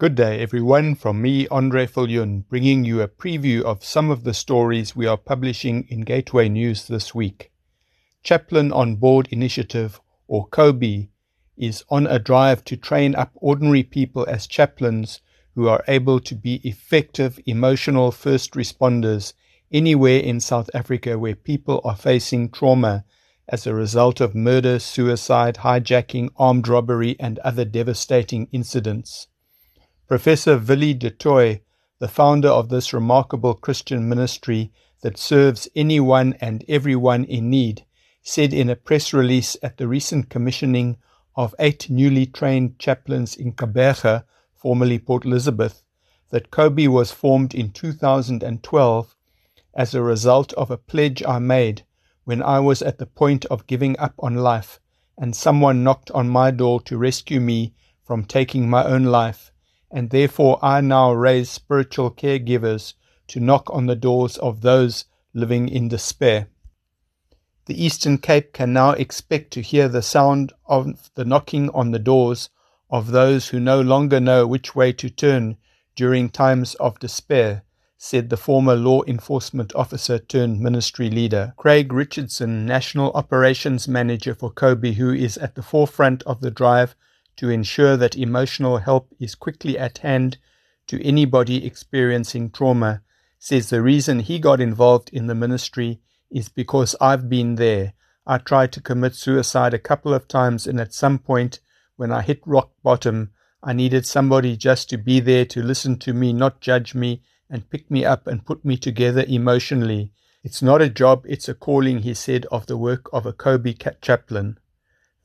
Good 0.00 0.14
day, 0.14 0.38
everyone, 0.40 0.94
from 0.94 1.20
me, 1.20 1.48
Andre 1.48 1.84
Viljoen, 1.84 2.44
bringing 2.48 2.84
you 2.84 3.00
a 3.00 3.08
preview 3.08 3.62
of 3.62 3.82
some 3.82 4.10
of 4.10 4.22
the 4.22 4.32
stories 4.32 4.94
we 4.94 5.08
are 5.08 5.16
publishing 5.16 5.88
in 5.88 6.02
Gateway 6.02 6.48
News 6.48 6.86
this 6.86 7.16
week. 7.16 7.50
Chaplain 8.22 8.70
on 8.70 8.94
Board 8.94 9.26
Initiative, 9.32 10.00
or 10.28 10.46
COBI, 10.46 11.10
is 11.56 11.82
on 11.88 12.06
a 12.06 12.20
drive 12.20 12.62
to 12.66 12.76
train 12.76 13.16
up 13.16 13.32
ordinary 13.34 13.82
people 13.82 14.24
as 14.28 14.46
chaplains 14.46 15.20
who 15.56 15.66
are 15.66 15.82
able 15.88 16.20
to 16.20 16.36
be 16.36 16.60
effective 16.62 17.40
emotional 17.44 18.12
first 18.12 18.52
responders 18.52 19.32
anywhere 19.72 20.20
in 20.20 20.38
South 20.38 20.70
Africa 20.72 21.18
where 21.18 21.34
people 21.34 21.80
are 21.82 21.96
facing 21.96 22.50
trauma 22.50 23.04
as 23.48 23.66
a 23.66 23.74
result 23.74 24.20
of 24.20 24.32
murder, 24.32 24.78
suicide, 24.78 25.56
hijacking, 25.56 26.28
armed 26.36 26.68
robbery, 26.68 27.16
and 27.18 27.40
other 27.40 27.64
devastating 27.64 28.46
incidents. 28.52 29.26
Professor 30.08 30.58
du 30.58 31.10
Toit, 31.10 31.60
the 31.98 32.08
founder 32.08 32.48
of 32.48 32.70
this 32.70 32.94
remarkable 32.94 33.52
Christian 33.52 34.08
ministry 34.08 34.72
that 35.02 35.18
serves 35.18 35.68
anyone 35.76 36.34
and 36.40 36.64
everyone 36.66 37.24
in 37.24 37.50
need, 37.50 37.84
said 38.22 38.54
in 38.54 38.70
a 38.70 38.74
press 38.74 39.12
release 39.12 39.54
at 39.62 39.76
the 39.76 39.86
recent 39.86 40.30
commissioning 40.30 40.96
of 41.36 41.54
eight 41.58 41.90
newly 41.90 42.24
trained 42.24 42.78
chaplains 42.78 43.36
in 43.36 43.52
Gqeberha, 43.52 44.24
formerly 44.54 44.98
Port 44.98 45.26
Elizabeth, 45.26 45.82
that 46.30 46.50
COBI 46.50 46.88
was 46.88 47.12
formed 47.12 47.54
in 47.54 47.70
2012 47.70 49.14
as 49.74 49.94
a 49.94 50.00
result 50.00 50.54
of 50.54 50.70
a 50.70 50.78
pledge 50.78 51.22
I 51.22 51.38
made 51.38 51.82
when 52.24 52.42
I 52.42 52.60
was 52.60 52.80
at 52.80 52.96
the 52.96 53.04
point 53.04 53.44
of 53.50 53.66
giving 53.66 53.98
up 53.98 54.14
on 54.20 54.36
life 54.36 54.80
and 55.18 55.36
someone 55.36 55.84
knocked 55.84 56.10
on 56.12 56.30
my 56.30 56.50
door 56.50 56.80
to 56.84 56.96
rescue 56.96 57.40
me 57.40 57.74
from 58.02 58.24
taking 58.24 58.70
my 58.70 58.84
own 58.84 59.04
life 59.04 59.52
and 59.90 60.10
therefore 60.10 60.58
I 60.62 60.80
now 60.80 61.12
raise 61.12 61.50
spiritual 61.50 62.10
caregivers 62.10 62.94
to 63.28 63.40
knock 63.40 63.70
on 63.70 63.86
the 63.86 63.96
doors 63.96 64.36
of 64.38 64.60
those 64.60 65.04
living 65.34 65.68
in 65.68 65.88
despair. 65.88 66.48
The 67.66 67.84
Eastern 67.84 68.18
Cape 68.18 68.52
can 68.52 68.72
now 68.72 68.90
expect 68.92 69.50
to 69.52 69.62
hear 69.62 69.88
the 69.88 70.02
sound 70.02 70.52
of 70.66 71.10
the 71.14 71.24
knocking 71.24 71.68
on 71.70 71.90
the 71.90 71.98
doors 71.98 72.48
of 72.90 73.10
those 73.10 73.48
who 73.48 73.60
no 73.60 73.80
longer 73.80 74.20
know 74.20 74.46
which 74.46 74.74
way 74.74 74.92
to 74.94 75.10
turn 75.10 75.58
during 75.94 76.30
times 76.30 76.74
of 76.76 76.98
despair, 76.98 77.62
said 77.98 78.30
the 78.30 78.36
former 78.36 78.74
law 78.74 79.02
enforcement 79.06 79.74
officer 79.74 80.18
turned 80.18 80.60
ministry 80.60 81.10
leader. 81.10 81.52
Craig 81.56 81.92
Richardson, 81.92 82.64
National 82.64 83.12
Operations 83.12 83.86
Manager 83.86 84.34
for 84.34 84.50
COBI, 84.50 84.94
who 84.94 85.12
is 85.12 85.36
at 85.36 85.54
the 85.54 85.62
forefront 85.62 86.22
of 86.22 86.40
the 86.40 86.50
drive 86.50 86.94
to 87.38 87.48
ensure 87.48 87.96
that 87.96 88.16
emotional 88.16 88.78
help 88.78 89.14
is 89.18 89.34
quickly 89.34 89.78
at 89.78 89.98
hand 89.98 90.38
to 90.88 91.02
anybody 91.04 91.64
experiencing 91.64 92.50
trauma, 92.50 93.00
says 93.38 93.70
the 93.70 93.80
reason 93.80 94.20
he 94.20 94.40
got 94.40 94.60
involved 94.60 95.08
in 95.12 95.28
the 95.28 95.34
ministry 95.34 96.00
is 96.30 96.48
because 96.48 96.96
I've 97.00 97.28
been 97.28 97.54
there. 97.54 97.94
I 98.26 98.38
tried 98.38 98.72
to 98.72 98.80
commit 98.80 99.14
suicide 99.14 99.72
a 99.72 99.78
couple 99.78 100.12
of 100.12 100.26
times, 100.26 100.66
and 100.66 100.80
at 100.80 100.92
some 100.92 101.18
point, 101.18 101.60
when 101.96 102.10
I 102.10 102.22
hit 102.22 102.42
rock 102.44 102.72
bottom, 102.82 103.30
I 103.62 103.72
needed 103.72 104.04
somebody 104.04 104.56
just 104.56 104.90
to 104.90 104.98
be 104.98 105.20
there 105.20 105.44
to 105.46 105.62
listen 105.62 105.96
to 106.00 106.12
me, 106.12 106.32
not 106.32 106.60
judge 106.60 106.94
me, 106.94 107.22
and 107.48 107.70
pick 107.70 107.90
me 107.90 108.04
up 108.04 108.26
and 108.26 108.44
put 108.44 108.64
me 108.64 108.76
together 108.76 109.24
emotionally. 109.28 110.12
It's 110.42 110.60
not 110.60 110.82
a 110.82 110.88
job, 110.88 111.24
it's 111.28 111.48
a 111.48 111.54
calling, 111.54 112.00
he 112.00 112.14
said, 112.14 112.46
of 112.46 112.66
the 112.66 112.76
work 112.76 113.08
of 113.12 113.26
a 113.26 113.32
COBI 113.32 113.78
chaplain. 114.02 114.58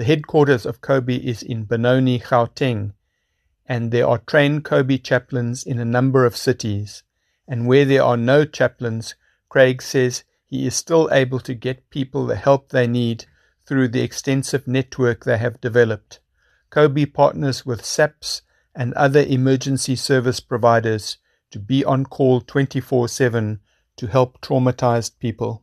The 0.00 0.06
headquarters 0.06 0.64
of 0.64 0.80
COBI 0.80 1.28
is 1.28 1.42
in 1.42 1.64
Benoni, 1.64 2.20
Gauteng, 2.20 2.94
and 3.66 3.90
there 3.90 4.08
are 4.08 4.16
trained 4.16 4.64
COBI 4.64 4.96
chaplains 4.96 5.62
in 5.62 5.78
a 5.78 5.84
number 5.84 6.24
of 6.24 6.38
cities. 6.38 7.02
And 7.46 7.66
where 7.66 7.84
there 7.84 8.02
are 8.02 8.16
no 8.16 8.46
chaplains, 8.46 9.14
Craig 9.50 9.82
says 9.82 10.24
he 10.46 10.66
is 10.66 10.74
still 10.74 11.10
able 11.12 11.38
to 11.40 11.52
get 11.52 11.90
people 11.90 12.24
the 12.24 12.36
help 12.36 12.70
they 12.70 12.86
need 12.86 13.26
through 13.66 13.88
the 13.88 14.00
extensive 14.00 14.66
network 14.66 15.26
they 15.26 15.36
have 15.36 15.60
developed. 15.60 16.20
COBI 16.70 17.04
partners 17.04 17.66
with 17.66 17.84
SAPS 17.84 18.40
and 18.74 18.94
other 18.94 19.20
emergency 19.20 19.96
service 19.96 20.40
providers 20.40 21.18
to 21.50 21.58
be 21.58 21.84
on 21.84 22.06
call 22.06 22.40
24 22.40 23.06
7 23.06 23.60
to 23.96 24.06
help 24.06 24.40
traumatized 24.40 25.18
people. 25.18 25.62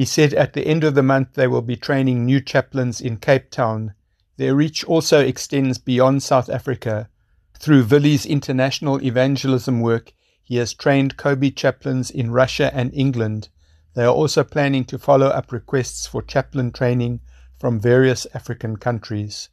He 0.00 0.06
said 0.06 0.32
at 0.32 0.54
the 0.54 0.66
end 0.66 0.82
of 0.82 0.94
the 0.94 1.02
month 1.02 1.34
they 1.34 1.46
will 1.46 1.60
be 1.60 1.76
training 1.76 2.24
new 2.24 2.40
chaplains 2.40 3.02
in 3.02 3.18
Cape 3.18 3.50
Town. 3.50 3.92
Their 4.38 4.54
reach 4.54 4.82
also 4.84 5.20
extends 5.20 5.76
beyond 5.76 6.22
South 6.22 6.48
Africa. 6.48 7.10
Through 7.58 7.84
Willie's 7.84 8.24
international 8.24 9.02
evangelism 9.02 9.82
work, 9.82 10.14
he 10.42 10.56
has 10.56 10.72
trained 10.72 11.18
COBI 11.18 11.50
chaplains 11.50 12.10
in 12.10 12.30
Russia 12.30 12.74
and 12.74 12.90
England. 12.94 13.50
They 13.92 14.04
are 14.04 14.14
also 14.14 14.42
planning 14.42 14.86
to 14.86 14.98
follow 14.98 15.26
up 15.26 15.52
requests 15.52 16.06
for 16.06 16.22
chaplain 16.22 16.72
training 16.72 17.20
from 17.58 17.78
various 17.78 18.26
African 18.32 18.78
countries. 18.78 19.50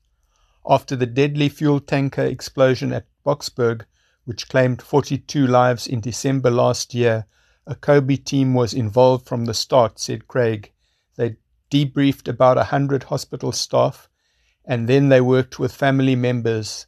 After 0.65 0.95
the 0.95 1.05
deadly 1.05 1.49
fuel 1.49 1.81
tanker 1.81 2.23
explosion 2.23 2.93
at 2.93 3.07
Boxburg, 3.25 3.81
which 4.23 4.47
claimed 4.47 4.81
42 4.81 5.45
lives 5.45 5.87
in 5.87 5.99
December 5.99 6.49
last 6.49 6.93
year, 6.93 7.25
a 7.67 7.75
COBI 7.75 8.17
team 8.17 8.53
was 8.53 8.73
involved 8.73 9.27
from 9.27 9.45
the 9.45 9.53
start, 9.53 9.99
said 9.99 10.27
Craig. 10.27 10.71
They 11.17 11.35
debriefed 11.69 12.29
about 12.29 12.57
a 12.57 12.65
hundred 12.65 13.03
hospital 13.03 13.51
staff 13.51 14.07
and 14.65 14.87
then 14.87 15.09
they 15.09 15.21
worked 15.21 15.59
with 15.59 15.73
family 15.73 16.15
members. 16.15 16.87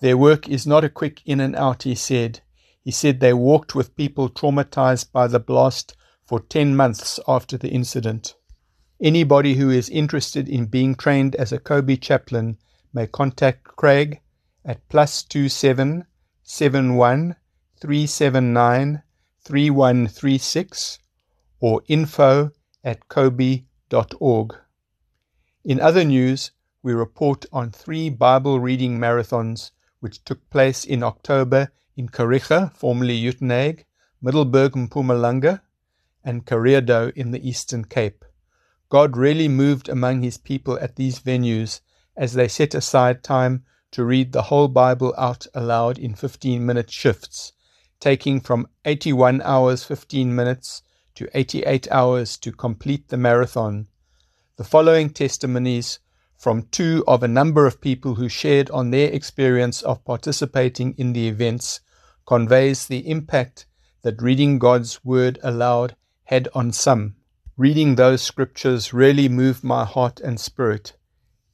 Their 0.00 0.16
work 0.16 0.48
is 0.48 0.66
not 0.66 0.84
a 0.84 0.88
quick 0.88 1.22
in 1.24 1.40
and 1.40 1.56
out, 1.56 1.82
he 1.82 1.94
said. 1.94 2.40
He 2.84 2.90
said 2.90 3.20
they 3.20 3.32
walked 3.32 3.74
with 3.74 3.96
people 3.96 4.28
traumatized 4.28 5.12
by 5.12 5.26
the 5.26 5.40
blast 5.40 5.96
for 6.24 6.40
10 6.40 6.74
months 6.74 7.18
after 7.28 7.58
the 7.58 7.70
incident. 7.70 8.34
Anybody 9.00 9.54
who 9.54 9.70
is 9.70 9.88
interested 9.88 10.48
in 10.48 10.66
being 10.66 10.94
trained 10.94 11.34
as 11.34 11.52
a 11.52 11.58
COBI 11.58 11.96
chaplain 11.96 12.58
may 12.92 13.08
contact 13.08 13.64
Craig 13.64 14.20
at 14.64 14.88
plus 14.88 15.24
two 15.24 15.48
seven 15.48 16.06
seven 16.44 16.94
one 16.94 17.34
three 17.80 18.06
seven 18.06 18.52
nine 18.52 19.02
3136 19.44 21.00
or 21.58 21.82
info 21.88 22.52
at 22.84 23.08
cobi.org. 23.08 24.54
In 25.64 25.80
other 25.80 26.04
news, 26.04 26.52
we 26.82 26.92
report 26.92 27.46
on 27.52 27.70
three 27.70 28.08
Bible 28.08 28.60
reading 28.60 28.98
marathons 28.98 29.72
which 30.00 30.24
took 30.24 30.48
place 30.50 30.84
in 30.84 31.02
October 31.02 31.72
in 31.96 32.08
Kariega, 32.08 32.74
formerly 32.76 33.20
Uitenhage, 33.20 33.84
Middelburg 34.22 34.72
Mpumalanga, 34.72 35.60
and 36.24 36.46
Kareado 36.46 37.12
in 37.14 37.32
the 37.32 37.48
Eastern 37.48 37.84
Cape. 37.84 38.24
God 38.88 39.16
really 39.16 39.48
moved 39.48 39.88
among 39.88 40.22
his 40.22 40.38
people 40.38 40.78
at 40.78 40.96
these 40.96 41.18
venues 41.18 41.80
as 42.16 42.34
they 42.34 42.46
set 42.46 42.74
aside 42.74 43.24
time 43.24 43.64
to 43.90 44.04
read 44.04 44.32
the 44.32 44.42
whole 44.42 44.68
Bible 44.68 45.14
out 45.18 45.46
aloud 45.54 45.98
in 45.98 46.14
15 46.14 46.64
minute 46.64 46.90
shifts 46.90 47.52
taking 48.02 48.40
from 48.40 48.66
81 48.84 49.40
hours 49.42 49.84
15 49.84 50.34
minutes 50.34 50.82
to 51.14 51.28
88 51.34 51.86
hours 51.92 52.36
to 52.36 52.50
complete 52.50 53.06
the 53.06 53.16
marathon. 53.16 53.86
The 54.56 54.64
following 54.64 55.08
testimonies 55.08 56.00
from 56.36 56.66
two 56.72 57.04
of 57.06 57.22
a 57.22 57.28
number 57.28 57.64
of 57.64 57.80
people 57.80 58.16
who 58.16 58.28
shared 58.28 58.68
on 58.70 58.90
their 58.90 59.08
experience 59.12 59.82
of 59.82 60.04
participating 60.04 60.96
in 60.98 61.12
the 61.12 61.28
events 61.28 61.78
conveys 62.26 62.88
the 62.88 63.08
impact 63.08 63.66
that 64.02 64.20
reading 64.20 64.58
God's 64.58 65.04
word 65.04 65.38
aloud 65.40 65.94
had 66.24 66.48
on 66.56 66.72
some. 66.72 67.14
Reading 67.56 67.94
those 67.94 68.20
scriptures 68.20 68.92
really 68.92 69.28
moved 69.28 69.62
my 69.62 69.84
heart 69.84 70.18
and 70.18 70.40
spirit. 70.40 70.94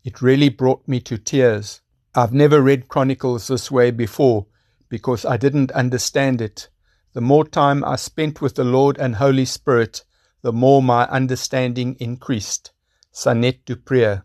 It 0.03 0.23
really 0.23 0.49
brought 0.49 0.89
me 0.89 1.01
to 1.01 1.19
tears. 1.19 1.83
I've 2.15 2.33
never 2.33 2.63
read 2.63 2.89
Chronicles 2.89 3.49
this 3.49 3.71
way 3.71 3.91
before, 3.91 4.47
because 4.89 5.25
I 5.25 5.37
didn't 5.37 5.73
understand 5.73 6.41
it. 6.41 6.69
The 7.13 7.21
more 7.21 7.47
time 7.47 7.85
I 7.85 7.97
spent 7.97 8.41
with 8.41 8.55
the 8.55 8.65
Lord 8.65 8.99
and 8.99 9.17
Holy 9.17 9.45
Spirit, 9.45 10.05
the 10.43 10.53
more 10.53 10.83
my 10.83 11.07
understanding 11.07 11.97
increased. 11.99 12.71
Sanet 13.13 13.65
Duprier. 13.65 14.23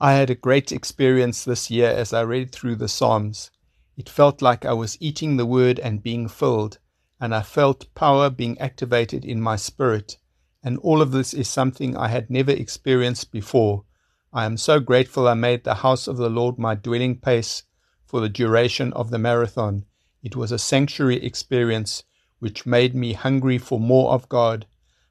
I 0.00 0.12
had 0.12 0.30
a 0.30 0.34
great 0.34 0.70
experience 0.72 1.44
this 1.44 1.70
year 1.70 1.90
as 1.90 2.12
I 2.12 2.22
read 2.22 2.52
through 2.52 2.76
the 2.76 2.88
Psalms. 2.88 3.50
It 3.96 4.08
felt 4.08 4.42
like 4.42 4.64
I 4.64 4.72
was 4.72 4.96
eating 5.00 5.36
the 5.36 5.46
Word 5.46 5.78
and 5.78 6.02
being 6.02 6.28
filled, 6.28 6.78
and 7.20 7.34
I 7.34 7.42
felt 7.42 7.92
power 7.94 8.30
being 8.30 8.58
activated 8.58 9.24
in 9.24 9.40
my 9.40 9.56
spirit. 9.56 10.18
And 10.62 10.78
all 10.78 11.02
of 11.02 11.10
this 11.10 11.34
is 11.34 11.48
something 11.48 11.96
I 11.96 12.08
had 12.08 12.30
never 12.30 12.52
experienced 12.52 13.32
before. 13.32 13.84
I 14.32 14.44
am 14.44 14.56
so 14.56 14.80
grateful 14.80 15.28
I 15.28 15.34
made 15.34 15.64
the 15.64 15.74
house 15.74 16.06
of 16.06 16.16
the 16.16 16.30
Lord 16.30 16.58
my 16.58 16.74
dwelling 16.74 17.18
place 17.18 17.64
for 18.12 18.20
the 18.20 18.28
duration 18.28 18.92
of 18.92 19.08
the 19.08 19.18
marathon. 19.18 19.86
It 20.22 20.36
was 20.36 20.52
a 20.52 20.58
sanctuary 20.58 21.24
experience 21.24 22.04
which 22.40 22.66
made 22.66 22.94
me 22.94 23.14
hungry 23.14 23.56
for 23.56 23.80
more 23.80 24.12
of 24.12 24.28
God. 24.28 24.66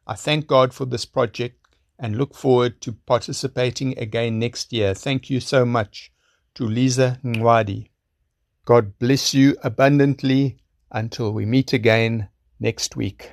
I 0.06 0.13
thank 0.13 0.45
God 0.45 0.71
for 0.71 0.86
this 0.86 1.03
project 1.03 1.57
and 1.98 2.15
look 2.15 2.36
forward 2.36 2.80
to 2.81 2.92
participating 2.92 3.98
again 3.98 4.38
next 4.38 4.71
year. 4.71 4.94
Thank 4.94 5.31
you 5.31 5.39
so 5.39 5.65
much 5.65 6.12
to 6.53 6.63
Lisa 6.63 7.19
Nwadi. 7.24 7.89
God 8.65 9.00
bless 9.00 9.33
you 9.33 9.57
abundantly 9.63 10.59
until 10.92 11.33
we 11.33 11.44
meet 11.44 11.74
again 11.74 12.30
next 12.59 12.95
week. 12.95 13.31